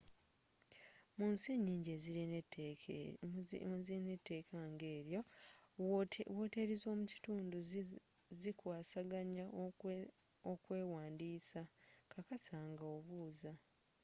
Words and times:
munsi 1.17 1.49
nyingi 1.65 1.89
ezirina 3.41 4.09
eteeka 4.17 4.55
ng’eryo 4.67 5.21
woteeri 6.35 6.75
z'omu 6.81 7.03
kitundu 7.11 7.57
zikwasaganya 8.39 9.45
okwewandiisa 10.51 11.61
kkakasa 12.09 12.55
nga 12.69 12.85
obuuza 12.95 13.51